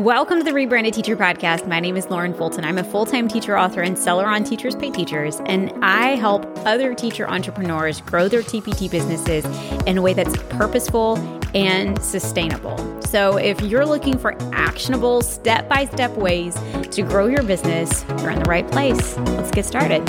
[0.00, 1.68] Welcome to the Rebranded Teacher Podcast.
[1.68, 2.64] My name is Lauren Fulton.
[2.64, 6.46] I'm a full time teacher, author, and seller on Teachers Pay Teachers, and I help
[6.60, 9.44] other teacher entrepreneurs grow their TPT businesses
[9.86, 11.18] in a way that's purposeful
[11.54, 13.02] and sustainable.
[13.02, 16.54] So, if you're looking for actionable, step by step ways
[16.92, 19.18] to grow your business, you're in the right place.
[19.18, 20.02] Let's get started.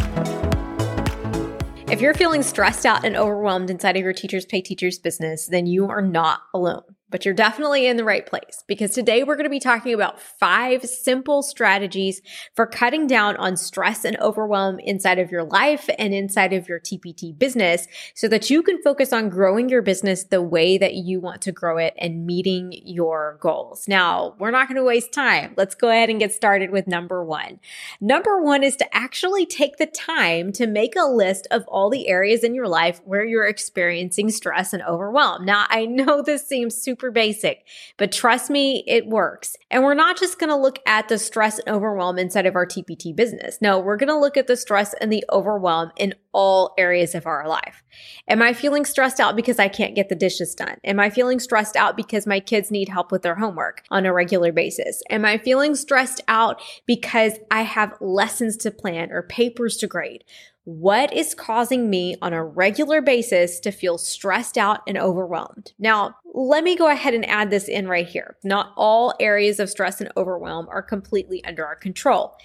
[1.92, 5.66] If you're feeling stressed out and overwhelmed inside of your Teachers Pay Teachers business, then
[5.66, 9.44] you are not alone but you're definitely in the right place because today we're going
[9.44, 12.22] to be talking about five simple strategies
[12.56, 16.80] for cutting down on stress and overwhelm inside of your life and inside of your
[16.80, 21.20] TPT business so that you can focus on growing your business the way that you
[21.20, 23.88] want to grow it and meeting your goals.
[23.88, 25.54] Now, we're not going to waste time.
[25.58, 27.60] Let's go ahead and get started with number one.
[28.00, 32.08] Number one is to actually take the time to make a list of all the
[32.08, 35.46] areas in your life where you're experiencing stress and overwhelm.
[35.46, 37.66] Now, I know this seems super super basic,
[37.98, 39.56] but trust me, it works.
[39.72, 42.66] And we're not just going to look at the stress and overwhelm inside of our
[42.66, 43.58] TPT business.
[43.60, 47.26] No, we're going to look at the stress and the overwhelm in all areas of
[47.26, 47.84] our life.
[48.28, 50.78] Am I feeling stressed out because I can't get the dishes done?
[50.84, 54.14] Am I feeling stressed out because my kids need help with their homework on a
[54.14, 55.02] regular basis?
[55.10, 60.24] Am I feeling stressed out because I have lessons to plan or papers to grade?
[60.64, 65.74] What is causing me on a regular basis to feel stressed out and overwhelmed?
[65.80, 68.38] Now, let me go ahead and add this in right here.
[68.44, 72.38] Not all areas of stress and overwhelm are completely under our control,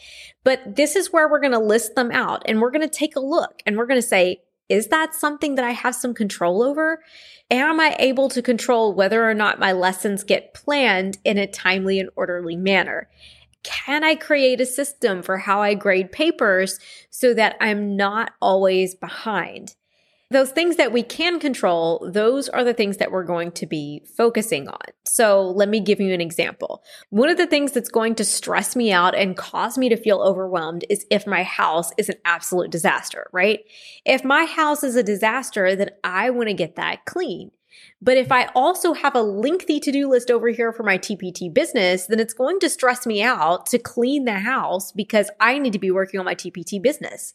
[0.44, 3.16] but this is where we're going to list them out and we're going to take
[3.16, 6.62] a look and we're going to say, is that something that I have some control
[6.62, 7.02] over?
[7.50, 12.00] Am I able to control whether or not my lessons get planned in a timely
[12.00, 13.08] and orderly manner?
[13.66, 16.78] Can I create a system for how I grade papers
[17.10, 19.74] so that I'm not always behind?
[20.30, 24.02] Those things that we can control, those are the things that we're going to be
[24.16, 24.80] focusing on.
[25.04, 26.82] So let me give you an example.
[27.10, 30.20] One of the things that's going to stress me out and cause me to feel
[30.20, 33.60] overwhelmed is if my house is an absolute disaster, right?
[34.04, 37.50] If my house is a disaster, then I want to get that clean.
[38.00, 41.52] But if I also have a lengthy to do list over here for my TPT
[41.52, 45.72] business, then it's going to stress me out to clean the house because I need
[45.72, 47.34] to be working on my TPT business.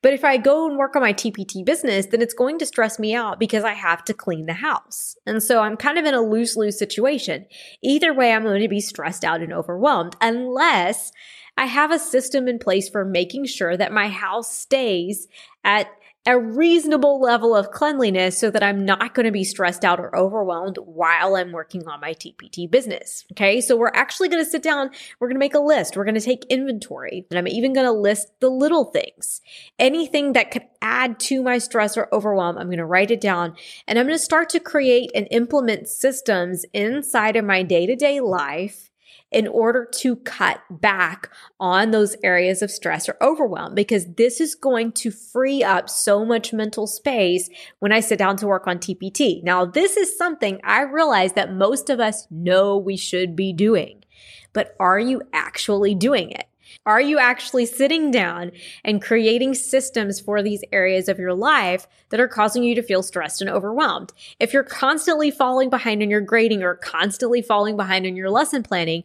[0.00, 2.98] But if I go and work on my TPT business, then it's going to stress
[2.98, 5.16] me out because I have to clean the house.
[5.26, 7.46] And so I'm kind of in a lose lose situation.
[7.82, 11.12] Either way, I'm going to be stressed out and overwhelmed unless
[11.56, 15.28] I have a system in place for making sure that my house stays
[15.64, 15.88] at
[16.24, 20.14] a reasonable level of cleanliness so that I'm not going to be stressed out or
[20.16, 23.24] overwhelmed while I'm working on my TPT business.
[23.32, 23.60] Okay.
[23.60, 24.90] So we're actually going to sit down.
[25.18, 25.96] We're going to make a list.
[25.96, 29.40] We're going to take inventory and I'm even going to list the little things.
[29.80, 33.56] Anything that could add to my stress or overwhelm, I'm going to write it down
[33.88, 37.96] and I'm going to start to create and implement systems inside of my day to
[37.96, 38.91] day life
[39.30, 44.54] in order to cut back on those areas of stress or overwhelm because this is
[44.54, 48.78] going to free up so much mental space when I sit down to work on
[48.78, 49.42] TPT.
[49.42, 54.04] Now, this is something I realize that most of us know we should be doing,
[54.52, 56.46] but are you actually doing it?
[56.86, 58.52] Are you actually sitting down
[58.84, 63.02] and creating systems for these areas of your life that are causing you to feel
[63.02, 64.12] stressed and overwhelmed?
[64.40, 68.62] If you're constantly falling behind in your grading or constantly falling behind in your lesson
[68.62, 69.04] planning,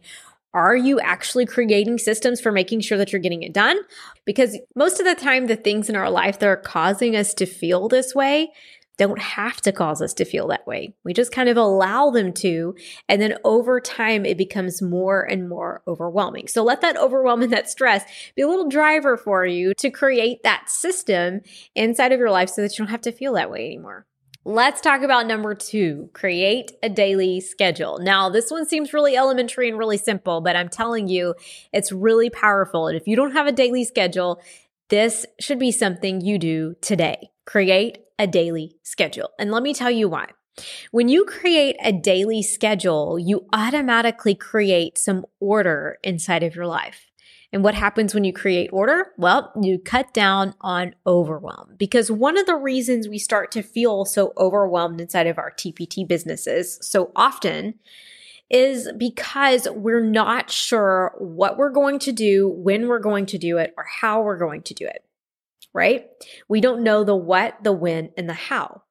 [0.54, 3.78] are you actually creating systems for making sure that you're getting it done?
[4.24, 7.46] Because most of the time, the things in our life that are causing us to
[7.46, 8.50] feel this way,
[8.98, 10.94] don't have to cause us to feel that way.
[11.04, 12.74] We just kind of allow them to.
[13.08, 16.48] And then over time, it becomes more and more overwhelming.
[16.48, 18.04] So let that overwhelm and that stress
[18.36, 21.40] be a little driver for you to create that system
[21.74, 24.04] inside of your life so that you don't have to feel that way anymore.
[24.44, 27.98] Let's talk about number two create a daily schedule.
[27.98, 31.34] Now, this one seems really elementary and really simple, but I'm telling you,
[31.72, 32.88] it's really powerful.
[32.88, 34.40] And if you don't have a daily schedule,
[34.88, 37.30] this should be something you do today.
[37.48, 39.30] Create a daily schedule.
[39.38, 40.26] And let me tell you why.
[40.90, 47.10] When you create a daily schedule, you automatically create some order inside of your life.
[47.50, 49.12] And what happens when you create order?
[49.16, 54.04] Well, you cut down on overwhelm because one of the reasons we start to feel
[54.04, 57.76] so overwhelmed inside of our TPT businesses so often
[58.50, 63.56] is because we're not sure what we're going to do, when we're going to do
[63.56, 65.02] it, or how we're going to do it
[65.72, 66.06] right?
[66.48, 68.82] We don't know the what, the when, and the how.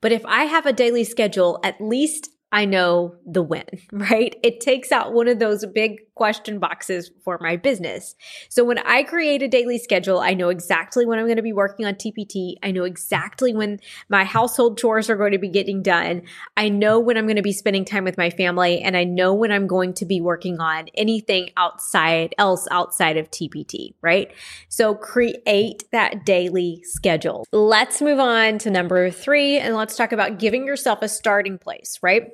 [0.00, 4.36] But if I have a daily schedule, at least I know the when, right?
[4.42, 8.14] It takes out one of those big question boxes for my business.
[8.48, 11.52] So when I create a daily schedule, I know exactly when I'm going to be
[11.52, 12.54] working on TPT.
[12.62, 16.22] I know exactly when my household chores are going to be getting done.
[16.56, 19.34] I know when I'm going to be spending time with my family and I know
[19.34, 24.32] when I'm going to be working on anything outside else outside of TPT, right?
[24.68, 27.44] So create that daily schedule.
[27.52, 31.98] Let's move on to number 3 and let's talk about giving yourself a starting place,
[32.02, 32.30] right?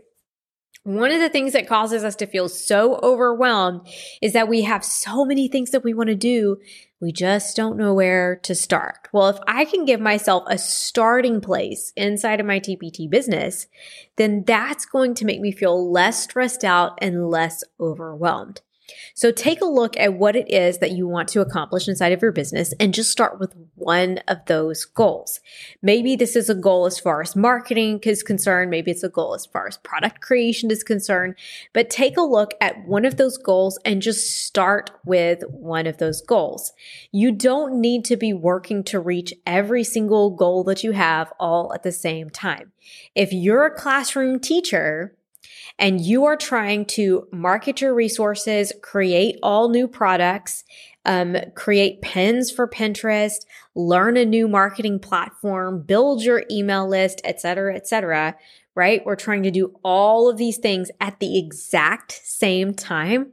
[0.85, 3.87] One of the things that causes us to feel so overwhelmed
[4.21, 6.59] is that we have so many things that we want to do.
[7.01, 9.09] We just don't know where to start.
[9.13, 13.69] Well, if I can give myself a starting place inside of my TPT business,
[14.17, 18.61] then that's going to make me feel less stressed out and less overwhelmed.
[19.15, 22.23] So take a look at what it is that you want to accomplish inside of
[22.23, 25.41] your business and just start with one of those goals.
[25.83, 28.71] Maybe this is a goal as far as marketing is concerned.
[28.71, 31.35] Maybe it's a goal as far as product creation is concerned,
[31.73, 35.99] but take a look at one of those goals and just start with one of
[35.99, 36.73] those goals.
[37.11, 41.73] You don't need to be working to reach every single goal that you have all
[41.75, 42.73] at the same time.
[43.15, 45.15] If you're a classroom teacher,
[45.79, 50.65] and you are trying to market your resources, create all new products,
[51.05, 53.45] um, create pins for Pinterest,
[53.75, 58.37] learn a new marketing platform, build your email list, et cetera, et cetera,
[58.75, 59.05] right?
[59.05, 63.33] We're trying to do all of these things at the exact same time.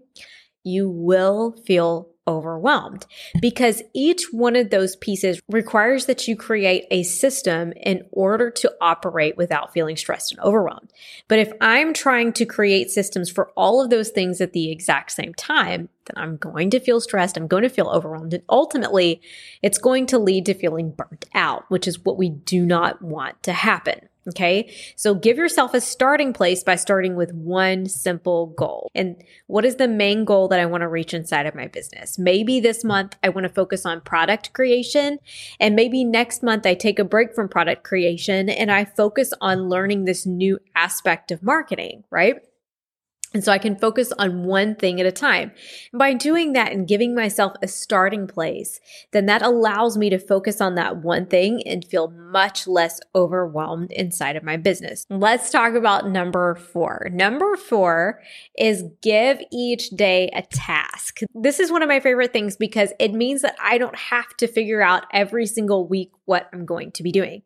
[0.64, 3.08] You will feel overwhelmed
[3.42, 8.72] because each one of those pieces requires that you create a system in order to
[8.80, 10.94] operate without feeling stressed and overwhelmed.
[11.28, 15.12] But if I'm trying to create systems for all of those things at the exact
[15.12, 17.36] same time, then I'm going to feel stressed.
[17.36, 18.34] I'm going to feel overwhelmed.
[18.34, 19.22] And ultimately,
[19.64, 23.42] it's going to lead to feeling burnt out, which is what we do not want
[23.44, 24.08] to happen.
[24.30, 24.74] Okay.
[24.96, 28.90] So give yourself a starting place by starting with one simple goal.
[28.96, 32.20] And what is the main goal that I want to reach inside of my business?
[32.20, 35.20] Maybe this month I want to focus on product creation.
[35.60, 39.70] And maybe next month I take a break from product creation and I focus on
[39.70, 42.42] learning this new aspect of marketing, right?
[43.34, 45.52] And so I can focus on one thing at a time.
[45.92, 48.80] And by doing that and giving myself a starting place,
[49.12, 53.92] then that allows me to focus on that one thing and feel much less overwhelmed
[53.92, 55.06] inside of my business.
[55.12, 57.08] Let's talk about number four.
[57.12, 58.20] Number four
[58.58, 61.20] is give each day a task.
[61.36, 64.48] This is one of my favorite things because it means that I don't have to
[64.48, 67.42] figure out every single week what I'm going to be doing.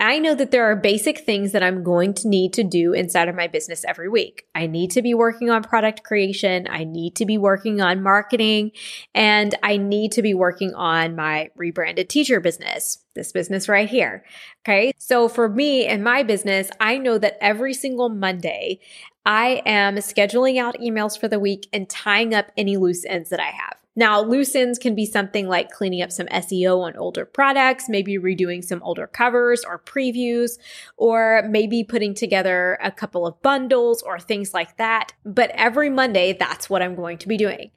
[0.00, 3.28] I know that there are basic things that I'm going to need to do inside
[3.28, 4.44] of my business every week.
[4.54, 6.66] I need to be working on product creation.
[6.68, 8.72] I need to be working on marketing
[9.14, 14.24] and I need to be working on my rebranded teacher business, this business right here.
[14.62, 14.92] Okay.
[14.98, 18.80] So for me and my business, I know that every single Monday,
[19.26, 23.40] I am scheduling out emails for the week and tying up any loose ends that
[23.40, 23.83] I have.
[23.96, 28.64] Now, loose can be something like cleaning up some SEO on older products, maybe redoing
[28.64, 30.58] some older covers or previews,
[30.96, 35.12] or maybe putting together a couple of bundles or things like that.
[35.24, 37.70] But every Monday, that's what I'm going to be doing.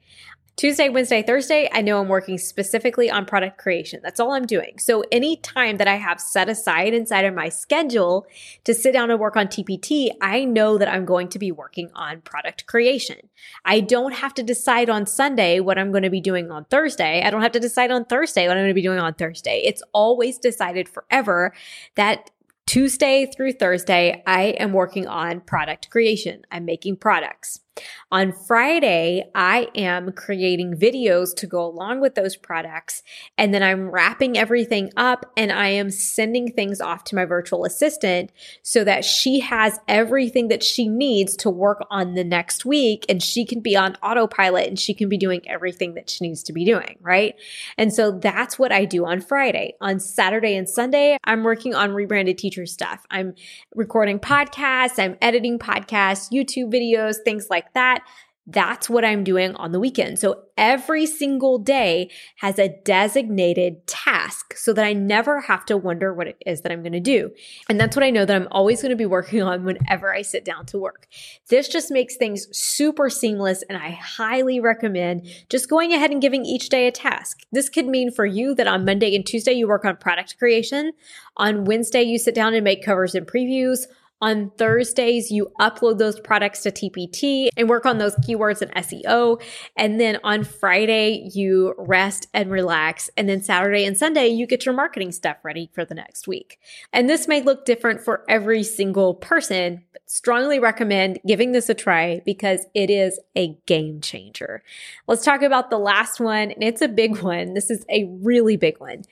[0.58, 4.00] Tuesday, Wednesday, Thursday, I know I'm working specifically on product creation.
[4.02, 4.80] That's all I'm doing.
[4.80, 8.26] So any time that I have set aside inside of my schedule
[8.64, 11.92] to sit down and work on TPT, I know that I'm going to be working
[11.94, 13.28] on product creation.
[13.64, 17.22] I don't have to decide on Sunday what I'm going to be doing on Thursday.
[17.22, 19.62] I don't have to decide on Thursday what I'm going to be doing on Thursday.
[19.64, 21.54] It's always decided forever
[21.94, 22.32] that
[22.66, 26.42] Tuesday through Thursday, I am working on product creation.
[26.50, 27.60] I'm making products.
[28.10, 33.02] On Friday, I am creating videos to go along with those products.
[33.36, 37.66] And then I'm wrapping everything up and I am sending things off to my virtual
[37.66, 38.32] assistant
[38.62, 43.22] so that she has everything that she needs to work on the next week and
[43.22, 46.52] she can be on autopilot and she can be doing everything that she needs to
[46.54, 46.96] be doing.
[47.02, 47.34] Right.
[47.76, 49.74] And so that's what I do on Friday.
[49.80, 53.04] On Saturday and Sunday, I'm working on rebranded teacher stuff.
[53.10, 53.34] I'm
[53.74, 54.98] recording podcasts.
[54.98, 58.02] I'm editing podcasts, YouTube videos, things like that.
[58.50, 60.18] That's what I'm doing on the weekend.
[60.18, 66.14] So every single day has a designated task so that I never have to wonder
[66.14, 67.30] what it is that I'm going to do.
[67.68, 70.22] And that's what I know that I'm always going to be working on whenever I
[70.22, 71.08] sit down to work.
[71.50, 76.46] This just makes things super seamless and I highly recommend just going ahead and giving
[76.46, 77.40] each day a task.
[77.52, 80.92] This could mean for you that on Monday and Tuesday you work on product creation.
[81.36, 83.80] On Wednesday you sit down and make covers and previews.
[84.20, 89.40] On Thursdays, you upload those products to TPT and work on those keywords and SEO.
[89.76, 93.08] And then on Friday, you rest and relax.
[93.16, 96.58] And then Saturday and Sunday, you get your marketing stuff ready for the next week.
[96.92, 101.74] And this may look different for every single person, but strongly recommend giving this a
[101.74, 104.64] try because it is a game changer.
[105.06, 106.50] Let's talk about the last one.
[106.50, 107.54] And it's a big one.
[107.54, 109.04] This is a really big one.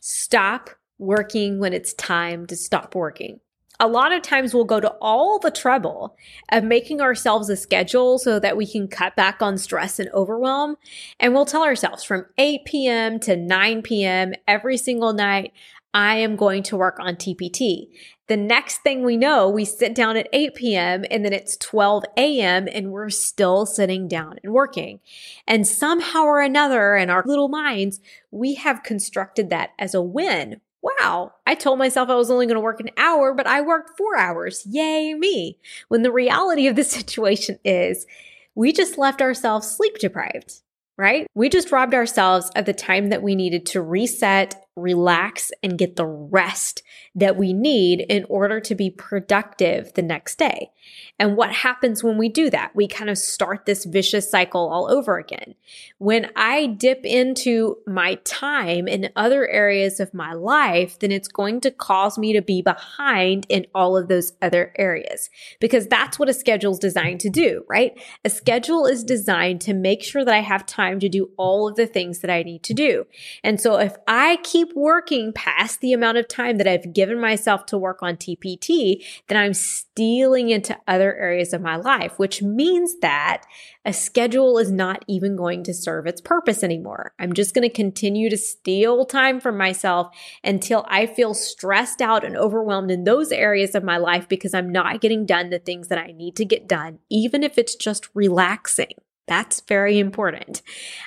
[0.00, 3.38] Stop working when it's time to stop working
[3.80, 6.16] a lot of times we'll go to all the trouble
[6.50, 10.76] of making ourselves a schedule so that we can cut back on stress and overwhelm.
[11.20, 13.20] And we'll tell ourselves from 8 p.m.
[13.20, 14.34] to 9 p.m.
[14.48, 15.52] every single night,
[15.94, 17.88] I am going to work on TPT.
[18.26, 21.04] The next thing we know, we sit down at 8 p.m.
[21.10, 22.68] and then it's 12 a.m.
[22.70, 25.00] and we're still sitting down and working.
[25.46, 30.60] And somehow or another in our little minds, we have constructed that as a win
[30.82, 33.96] wow, I told myself I was only going to work an hour, but I worked
[33.96, 34.64] four hours.
[34.66, 35.58] Yay, me.
[35.88, 38.06] When the reality of the situation is
[38.54, 40.60] we just left ourselves sleep deprived,
[40.96, 41.26] right?
[41.34, 45.96] We just robbed ourselves of the time that we needed to reset relax, and get
[45.96, 46.82] the rest
[47.14, 50.70] that we need in order to be productive the next day.
[51.18, 52.74] And what happens when we do that?
[52.74, 55.54] We kind of start this vicious cycle all over again.
[55.98, 61.60] When I dip into my time in other areas of my life, then it's going
[61.62, 65.28] to cause me to be behind in all of those other areas
[65.60, 68.00] because that's what a schedule is designed to do, right?
[68.24, 71.76] A schedule is designed to make sure that I have time to do all of
[71.76, 73.06] the things that I need to do.
[73.42, 77.20] And so if I keep keep working past the amount of time that I've given
[77.20, 82.42] myself to work on TPT, then I'm stealing into other areas of my life, which
[82.42, 83.44] means that
[83.84, 87.12] a schedule is not even going to serve its purpose anymore.
[87.18, 92.24] I'm just going to continue to steal time from myself until I feel stressed out
[92.24, 95.88] and overwhelmed in those areas of my life because I'm not getting done the things
[95.88, 98.92] that I need to get done, even if it's just relaxing.
[99.28, 100.62] That's very important.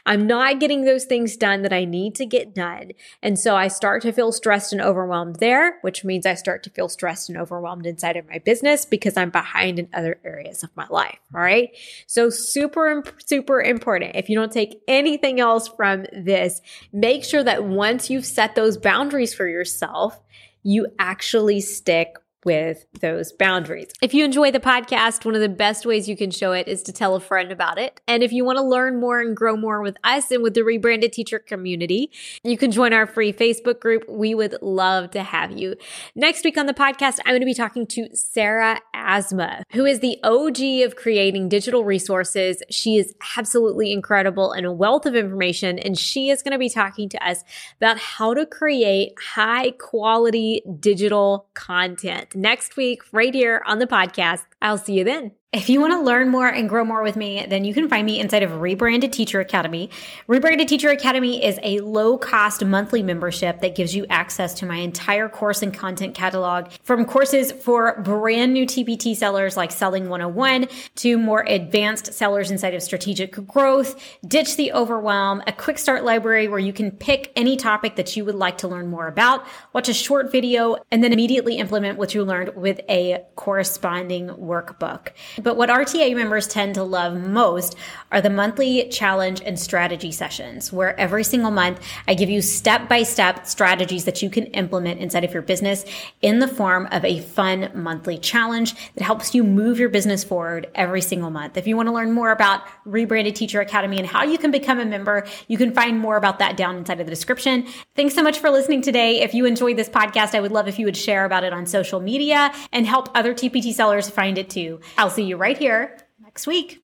[0.06, 2.92] I'm not getting those things done that I need to get done.
[3.24, 6.70] And so I start to feel stressed and overwhelmed there, which means I start to
[6.70, 10.70] feel stressed and overwhelmed inside of my business because I'm behind in other areas of
[10.76, 11.18] my life.
[11.34, 11.72] All right.
[12.06, 14.16] So super, super important.
[14.16, 16.62] If you don't take anything else from this,
[16.94, 20.20] make sure that once you've set those boundaries for yourself,
[20.64, 23.88] you actually stick with those boundaries.
[24.02, 26.82] If you enjoy the podcast, one of the best ways you can show it is
[26.84, 28.02] to tell a friend about it.
[28.08, 30.64] And if you want to learn more and grow more with us and with the
[30.64, 32.12] rebranded teacher community,
[32.44, 34.04] you can join our free Facebook group.
[34.10, 35.76] We would love to have you.
[36.16, 40.00] Next week on the podcast, I'm going to be talking to Sarah Asma, who is
[40.00, 42.64] the OG of creating digital resources.
[42.70, 45.78] She is absolutely incredible and a wealth of information.
[45.80, 47.44] And she is going to be talking to us
[47.78, 54.46] about how to create high quality digital content next week, right here on the podcast.
[54.62, 55.32] I'll see you then.
[55.54, 58.06] If you want to learn more and grow more with me, then you can find
[58.06, 59.90] me inside of Rebranded Teacher Academy.
[60.26, 64.78] Rebranded Teacher Academy is a low cost monthly membership that gives you access to my
[64.78, 70.70] entire course and content catalog from courses for brand new TPT sellers like Selling 101
[70.96, 76.48] to more advanced sellers inside of strategic growth, ditch the overwhelm, a quick start library
[76.48, 79.90] where you can pick any topic that you would like to learn more about, watch
[79.90, 85.10] a short video, and then immediately implement what you learned with a corresponding workbook.
[85.42, 87.76] But what RTA members tend to love most
[88.12, 92.88] are the monthly challenge and strategy sessions, where every single month I give you step
[92.90, 95.86] by step strategies that you can implement inside of your business
[96.22, 100.70] in the form of a fun monthly challenge that helps you move your business forward
[100.76, 101.58] every single month.
[101.58, 104.80] If you want to learn more about Rebranded Teacher Academy and how you can become
[104.80, 107.66] a member, you can find more about that down inside of the description.
[107.96, 109.22] Thanks so much for listening today.
[109.22, 111.66] If you enjoyed this podcast, I would love if you would share about it on
[111.66, 114.80] social media and help other TPT sellers find it too.
[114.98, 116.80] I'll see you right here next week.